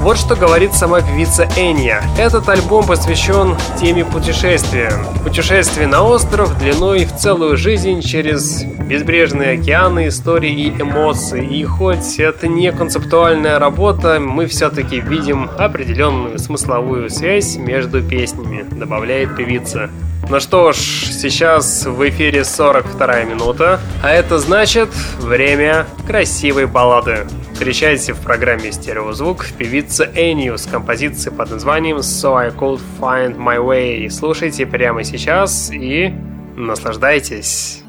Вот 0.00 0.16
что 0.16 0.36
говорит 0.36 0.74
сама 0.74 1.00
певица 1.00 1.48
Энья. 1.56 2.02
Этот 2.16 2.48
альбом 2.48 2.86
посвящен 2.86 3.56
теме 3.80 4.04
путешествия. 4.04 4.92
Путешествие 5.24 5.88
на 5.88 6.04
остров 6.04 6.56
длиной 6.56 7.04
в 7.04 7.16
целую 7.16 7.56
жизнь 7.56 8.00
через 8.00 8.62
безбрежные 8.62 9.58
океаны 9.58 10.08
истории 10.08 10.52
и 10.52 10.70
эмоций. 10.70 11.44
И 11.44 11.64
хоть 11.64 12.20
это 12.20 12.46
не 12.46 12.70
концептуальная 12.70 13.58
работа, 13.58 14.20
мы 14.20 14.46
все-таки 14.46 15.00
видим 15.00 15.50
определенную 15.58 16.38
смысловую 16.38 17.10
связь 17.10 17.56
между 17.56 18.00
песнями, 18.00 18.64
добавляет 18.70 19.36
певица. 19.36 19.90
Ну 20.30 20.40
что 20.40 20.72
ж, 20.72 20.76
сейчас 20.76 21.86
в 21.86 22.06
эфире 22.06 22.44
42 22.44 23.24
минута, 23.24 23.80
а 24.02 24.10
это 24.10 24.38
значит 24.38 24.90
время 25.18 25.86
красивой 26.06 26.66
баллады. 26.66 27.26
Встречайте 27.54 28.12
в 28.12 28.20
программе 28.20 28.70
«Стереозвук» 28.70 29.46
певица 29.56 30.04
Энью 30.04 30.58
с 30.58 30.66
композицией 30.66 31.34
под 31.34 31.50
названием 31.50 31.96
«So 31.96 32.36
I 32.36 32.50
Could 32.50 32.80
Find 33.00 33.36
My 33.38 33.56
Way». 33.56 34.10
Слушайте 34.10 34.66
прямо 34.66 35.02
сейчас 35.02 35.70
и 35.72 36.12
наслаждайтесь. 36.56 37.82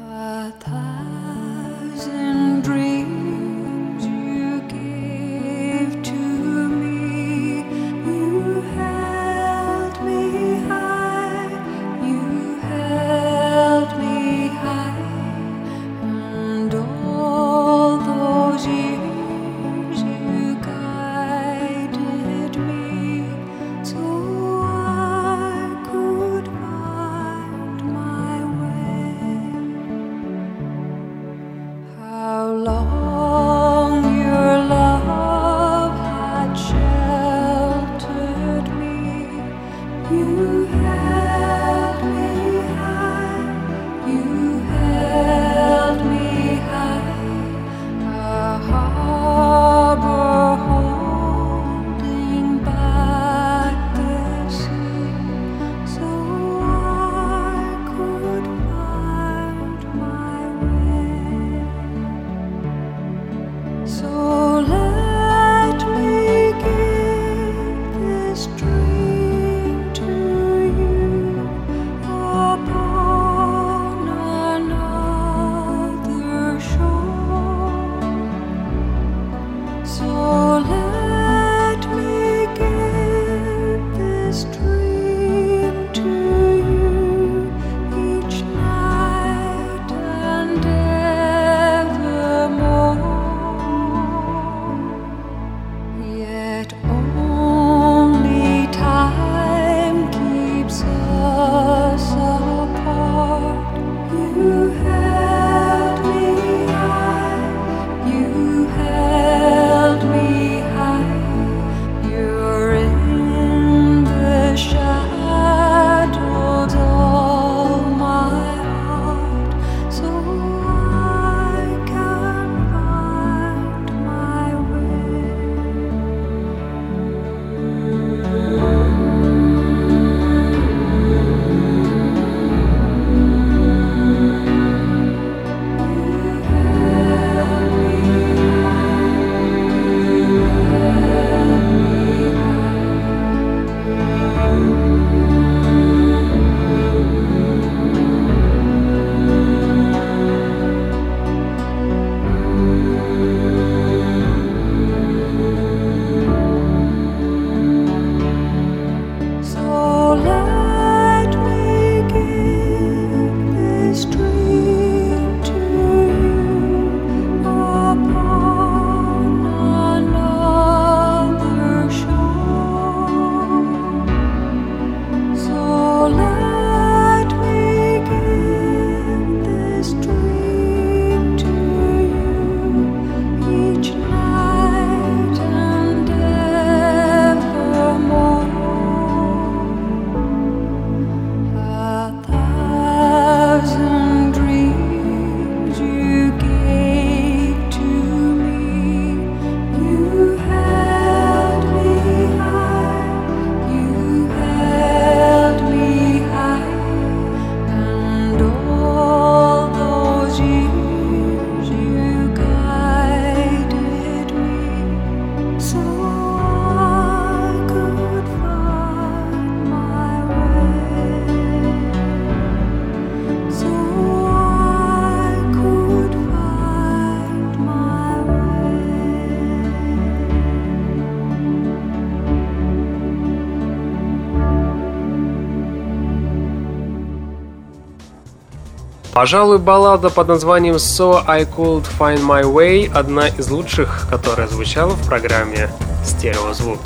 Пожалуй, 239.20 239.58
баллада 239.58 240.08
под 240.08 240.28
названием 240.28 240.76
So 240.76 241.22
I 241.26 241.42
Could 241.42 241.84
Find 241.98 242.22
My 242.22 242.42
Way 242.42 242.90
одна 242.90 243.28
из 243.28 243.50
лучших, 243.50 244.06
которая 244.08 244.48
звучала 244.48 244.94
в 244.94 245.06
программе 245.06 245.68
«Стереозвук». 246.02 246.80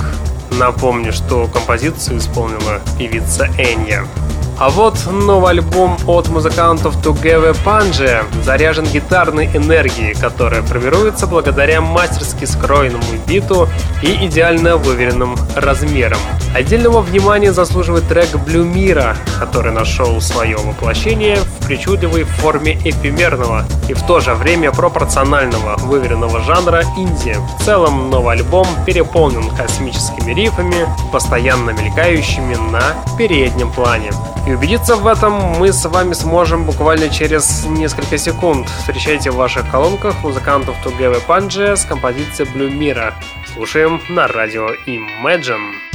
Напомню, 0.50 1.12
что 1.12 1.46
композицию 1.46 2.18
исполнила 2.18 2.80
певица 2.98 3.46
Энья. 3.56 4.04
А 4.58 4.68
вот 4.68 4.98
новый 5.06 5.50
альбом 5.50 5.96
от 6.08 6.28
музыкантов 6.28 7.00
Тугеве 7.00 7.54
Панже 7.64 8.24
заряжен 8.42 8.86
гитарной 8.86 9.46
энергией, 9.54 10.14
которая 10.14 10.62
формируется 10.62 11.28
благодаря 11.28 11.80
мастерски 11.80 12.46
скроенному 12.46 13.04
биту 13.28 13.68
и 14.02 14.26
идеально 14.26 14.76
выверенным 14.76 15.36
размерам. 15.54 16.18
Отдельного 16.54 17.00
внимания 17.00 17.52
заслуживает 17.52 18.06
трек 18.06 18.36
Блюмира, 18.36 19.16
который 19.40 19.72
нашел 19.72 20.20
свое 20.20 20.56
воплощение 20.56 21.38
в 21.38 21.66
причудливой 21.66 22.22
форме 22.22 22.78
эфемерного 22.84 23.64
и 23.88 23.94
в 23.94 24.06
то 24.06 24.20
же 24.20 24.34
время 24.34 24.70
пропорционального 24.70 25.76
выверенного 25.78 26.38
жанра 26.42 26.84
инди. 26.96 27.36
В 27.58 27.64
целом 27.64 28.08
новый 28.08 28.36
альбом 28.36 28.68
переполнен 28.86 29.50
космическими 29.56 30.32
рифами, 30.32 30.86
постоянно 31.10 31.70
мелькающими 31.70 32.54
на 32.70 32.82
переднем 33.18 33.72
плане. 33.72 34.12
И 34.46 34.52
убедиться 34.52 34.94
в 34.94 35.08
этом 35.08 35.32
мы 35.58 35.72
с 35.72 35.84
вами 35.86 36.12
сможем 36.12 36.66
буквально 36.66 37.08
через 37.08 37.64
несколько 37.64 38.16
секунд. 38.16 38.68
Встречайте 38.78 39.32
в 39.32 39.36
ваших 39.36 39.68
колонках 39.72 40.22
музыкантов 40.22 40.76
Тугевы 40.84 41.18
Панджи 41.26 41.76
с 41.76 41.84
композицией 41.84 42.48
Блюмира. 42.52 43.12
Слушаем 43.54 44.00
на 44.08 44.28
радио 44.28 44.68
Imagine. 44.86 45.93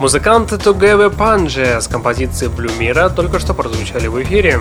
Музыканты 0.00 0.56
Тугеве 0.56 1.10
Панджи 1.10 1.78
с 1.78 1.86
композицией 1.86 2.50
Блюмира 2.50 3.10
только 3.10 3.38
что 3.38 3.52
прозвучали 3.52 4.06
в 4.06 4.22
эфире. 4.22 4.58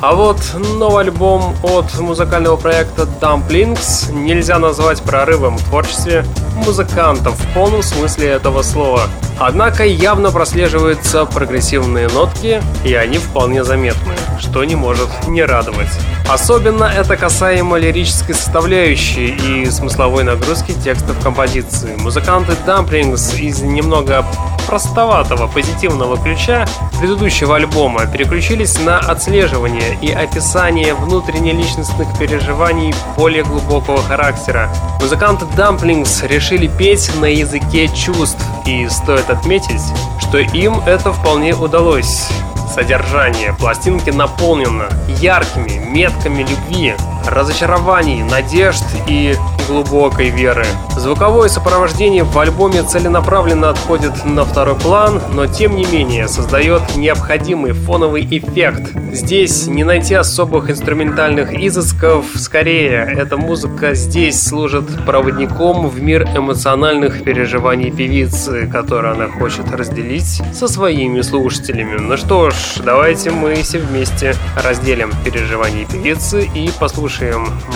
А 0.00 0.12
вот 0.12 0.38
новый 0.76 1.04
альбом 1.04 1.54
от 1.62 1.96
музыкального 2.00 2.56
проекта 2.56 3.02
Dumplings 3.20 4.12
нельзя 4.12 4.58
назвать 4.58 5.00
прорывом 5.00 5.56
в 5.56 5.64
творчестве 5.66 6.24
музыкантов 6.56 7.38
в 7.38 7.54
полном 7.54 7.84
смысле 7.84 8.26
этого 8.26 8.62
слова. 8.62 9.02
Однако 9.38 9.84
явно 9.84 10.32
прослеживаются 10.32 11.26
прогрессивные 11.26 12.08
нотки, 12.08 12.60
и 12.84 12.92
они 12.94 13.18
вполне 13.18 13.62
заметны, 13.62 14.14
что 14.40 14.64
не 14.64 14.74
может 14.74 15.08
не 15.28 15.44
радовать. 15.44 15.96
Особенно 16.28 16.84
это 16.84 17.16
касаемо 17.16 17.76
лирической 17.76 18.34
составляющей 18.34 19.28
и 19.28 19.70
смысловой 19.70 20.24
нагрузки 20.24 20.72
текстов 20.72 21.18
композиции. 21.22 21.94
Музыканты 21.98 22.52
Dumplings 22.66 23.38
из 23.38 23.60
немного 23.60 24.24
простоватого 24.66 25.48
позитивного 25.48 26.16
ключа 26.16 26.66
предыдущего 26.98 27.56
альбома 27.56 28.06
переключились 28.06 28.78
на 28.80 28.98
отслеживание 28.98 29.98
и 30.00 30.10
описание 30.10 30.94
внутренне-личностных 30.94 32.08
переживаний 32.18 32.94
более 33.16 33.44
глубокого 33.44 34.02
характера. 34.02 34.70
Музыканты 35.00 35.44
Dumplings 35.56 36.26
решили 36.26 36.68
петь 36.68 37.10
на 37.20 37.26
языке 37.26 37.88
чувств, 37.88 38.42
и 38.64 38.88
стоит 38.88 39.28
отметить, 39.28 39.82
что 40.20 40.38
им 40.38 40.80
это 40.86 41.12
вполне 41.12 41.54
удалось. 41.54 42.28
Содержание 42.68 43.52
пластинки 43.52 44.10
наполнено 44.10 44.86
яркими 45.20 45.84
метками 45.88 46.42
любви, 46.42 46.94
разочарований, 47.26 48.22
надежд 48.22 48.84
и 49.06 49.36
глубокой 49.68 50.30
веры. 50.30 50.66
Звуковое 50.96 51.48
сопровождение 51.48 52.24
в 52.24 52.38
альбоме 52.38 52.82
целенаправленно 52.82 53.70
отходит 53.70 54.24
на 54.24 54.44
второй 54.44 54.74
план, 54.74 55.22
но 55.32 55.46
тем 55.46 55.76
не 55.76 55.84
менее 55.86 56.28
создает 56.28 56.82
необходимый 56.96 57.72
фоновый 57.72 58.26
эффект. 58.30 58.92
Здесь 59.12 59.66
не 59.66 59.84
найти 59.84 60.14
особых 60.14 60.70
инструментальных 60.70 61.54
изысков, 61.54 62.26
скорее, 62.36 63.06
эта 63.16 63.36
музыка 63.36 63.94
здесь 63.94 64.42
служит 64.42 65.04
проводником 65.04 65.88
в 65.88 66.02
мир 66.02 66.24
эмоциональных 66.34 67.22
переживаний 67.22 67.90
певицы, 67.90 68.66
которые 68.66 69.12
она 69.12 69.28
хочет 69.28 69.70
разделить 69.70 70.42
со 70.52 70.68
своими 70.68 71.20
слушателями. 71.20 71.98
Ну 71.98 72.16
что 72.16 72.50
ж, 72.50 72.54
давайте 72.84 73.30
мы 73.30 73.54
все 73.54 73.78
вместе 73.78 74.34
разделим 74.62 75.12
переживания 75.24 75.86
певицы 75.86 76.44
и 76.54 76.70
послушаем 76.78 77.11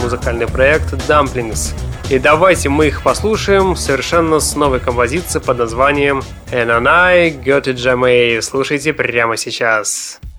музыкальный 0.02 0.46
проект 0.46 0.92
Dumplings. 1.08 1.74
И 2.08 2.18
давайте 2.18 2.68
мы 2.68 2.86
их 2.86 3.02
послушаем 3.02 3.74
совершенно 3.76 4.38
с 4.38 4.54
новой 4.54 4.80
композицией 4.80 5.44
под 5.44 5.58
названием 5.58 6.22
And 6.52 6.86
I 6.88 7.30
Got 7.30 7.64
Jamay. 7.64 8.40
Слушайте 8.40 8.92
прямо 8.92 9.36
сейчас. 9.36 10.20
Thank 10.22 10.35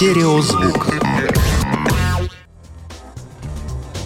Стереозвук. 0.00 0.86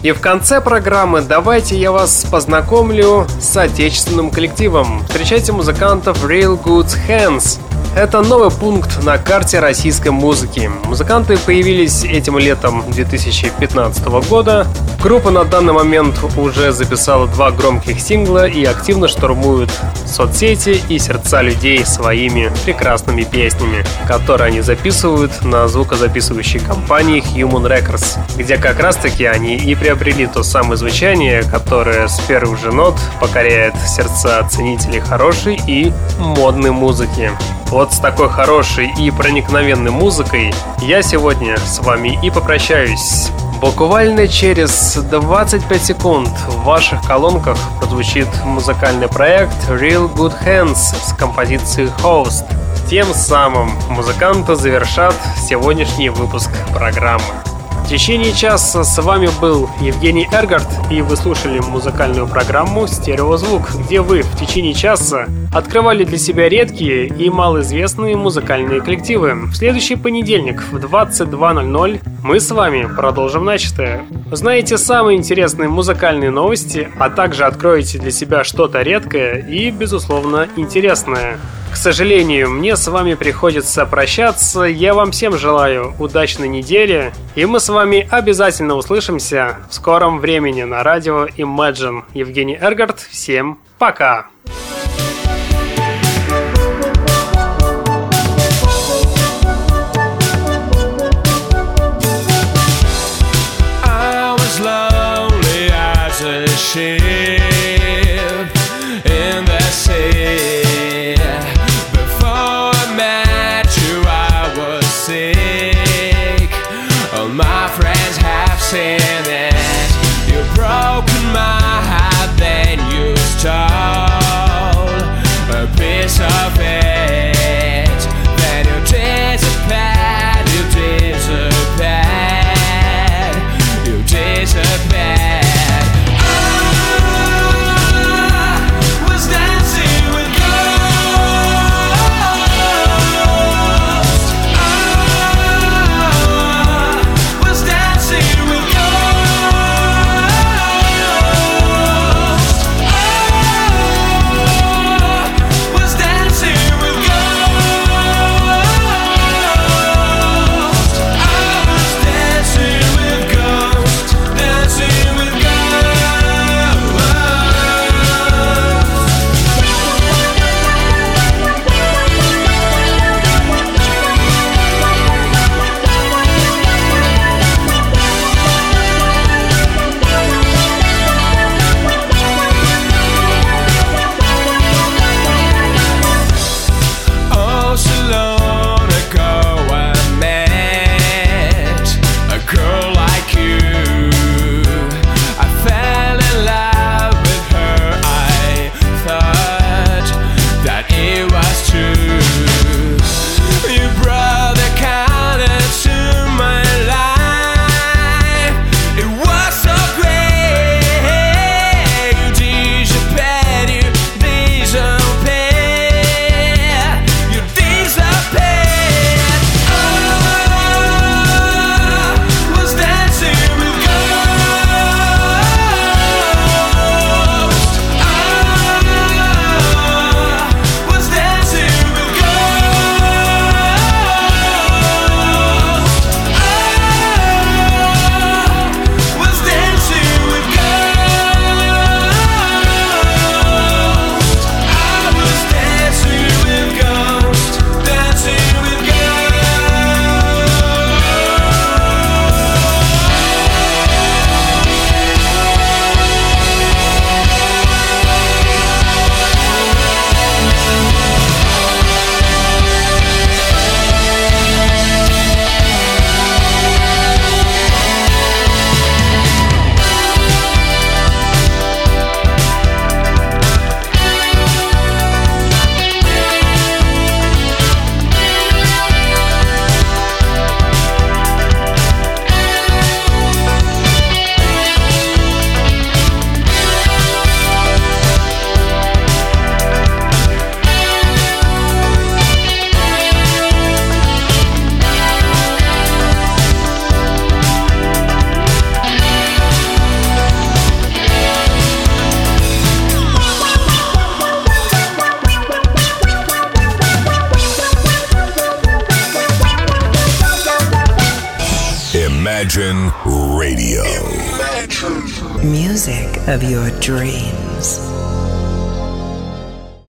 И 0.03 0.11
в 0.11 0.19
конце 0.19 0.59
программы 0.59 1.21
давайте 1.21 1.79
я 1.79 1.93
вас 1.93 2.27
познакомлю 2.29 3.25
с 3.39 3.55
отечественным 3.55 4.29
коллективом. 4.29 5.05
Встречайте 5.07 5.53
музыкантов 5.53 6.21
Real 6.25 6.61
Good 6.61 6.93
Hands. 7.07 7.59
Это 7.95 8.21
новый 8.21 8.51
пункт 8.51 9.01
на 9.05 9.17
карте 9.17 9.59
российской 9.59 10.09
музыки. 10.09 10.69
Музыканты 10.83 11.37
появились 11.37 12.03
этим 12.03 12.37
летом 12.37 12.83
2015 12.91 14.05
года. 14.27 14.67
Группа 15.01 15.31
на 15.31 15.45
данный 15.45 15.71
момент 15.71 16.19
уже 16.35 16.73
записала 16.73 17.25
два 17.25 17.51
громких 17.51 18.01
сингла 18.01 18.47
и 18.47 18.65
активно 18.65 19.07
штурмуют 19.07 19.69
соцсети 20.05 20.81
и 20.89 20.99
сердца 20.99 21.41
людей 21.41 21.85
своими 21.85 22.51
прекрасными 22.65 23.23
песнями, 23.23 23.85
которые 24.09 24.47
они 24.47 24.59
записывают 24.59 25.45
на 25.45 25.65
звукозаписывающей 25.69 26.59
компании 26.59 27.23
Human 27.33 27.65
Records, 27.65 28.17
где 28.35 28.57
как 28.57 28.81
раз 28.81 28.97
таки 28.97 29.23
они 29.23 29.55
и 29.55 29.73
приобрели 29.73 30.27
то 30.27 30.43
самое 30.43 30.75
звучание, 30.75 31.43
которое 31.43 32.09
с 32.09 32.19
первых 32.19 32.59
же 32.59 32.73
нот 32.73 32.95
покоряет 33.21 33.73
сердца 33.87 34.45
ценителей 34.49 34.99
хорошей 34.99 35.57
и 35.65 35.93
модной 36.19 36.71
музыки. 36.71 37.31
Вот 37.75 37.91
с 37.91 37.99
такой 37.99 38.29
хорошей 38.29 38.89
и 38.97 39.11
проникновенной 39.11 39.91
музыкой 39.91 40.53
я 40.79 41.01
сегодня 41.01 41.57
с 41.57 41.79
вами 41.79 42.17
и 42.23 42.31
попрощаюсь. 42.31 43.27
Буквально 43.59 44.29
через 44.29 44.95
25 44.95 45.83
секунд 45.83 46.29
в 46.47 46.63
ваших 46.63 47.05
колонках 47.05 47.57
прозвучит 47.77 48.29
музыкальный 48.45 49.09
проект 49.09 49.57
Real 49.67 50.09
Good 50.09 50.35
Hands 50.45 50.73
с 50.73 51.11
композицией 51.19 51.91
Host. 52.01 52.45
Тем 52.89 53.13
самым 53.13 53.71
музыканты 53.89 54.55
завершат 54.55 55.15
сегодняшний 55.37 56.07
выпуск 56.07 56.51
программы. 56.73 57.54
В 57.85 57.87
течение 57.87 58.33
часа 58.33 58.83
с 58.83 58.97
вами 58.99 59.29
был 59.39 59.69
Евгений 59.79 60.27
Эргард, 60.31 60.67
и 60.89 61.03
вы 61.03 61.15
слушали 61.15 61.59
музыкальную 61.59 62.27
программу 62.27 62.87
«Стереозвук», 62.87 63.75
где 63.85 64.01
вы 64.01 64.23
в 64.23 64.39
течение 64.39 64.73
часа 64.73 65.27
открывали 65.53 66.03
для 66.03 66.17
себя 66.17 66.49
редкие 66.49 67.05
и 67.05 67.29
малоизвестные 67.29 68.17
музыкальные 68.17 68.81
коллективы. 68.81 69.35
В 69.35 69.53
следующий 69.53 69.97
понедельник 69.97 70.63
в 70.63 70.77
22.00 70.77 72.01
мы 72.23 72.39
с 72.39 72.49
вами 72.49 72.89
продолжим 72.91 73.45
начатое. 73.45 74.03
Узнаете 74.31 74.79
самые 74.79 75.19
интересные 75.19 75.69
музыкальные 75.69 76.31
новости, 76.31 76.89
а 76.97 77.11
также 77.11 77.45
откроете 77.45 77.99
для 77.99 78.09
себя 78.09 78.43
что-то 78.43 78.81
редкое 78.81 79.45
и, 79.47 79.69
безусловно, 79.69 80.49
интересное. 80.55 81.37
К 81.75 81.77
сожалению, 81.77 82.49
мне 82.51 82.77
с 82.77 82.87
вами 82.87 83.15
приходится 83.15 83.85
прощаться. 83.85 84.61
Я 84.61 84.93
вам 84.93 85.11
всем 85.11 85.37
желаю 85.37 85.93
удачной 85.99 86.47
недели. 86.47 87.13
И 87.35 87.45
мы 87.45 87.59
с 87.59 87.67
вами 87.67 88.07
обязательно 88.09 88.75
услышимся 88.75 89.57
в 89.69 89.75
скором 89.75 90.19
времени 90.19 90.63
на 90.63 90.83
радио 90.83 91.27
Imagine. 91.27 92.05
Евгений 92.13 92.57
Эргард, 92.59 93.01
всем 93.01 93.59
пока! 93.77 94.27
I 94.47 94.74